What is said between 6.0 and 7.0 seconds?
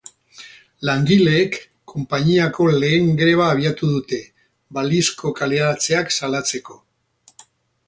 salatzeko.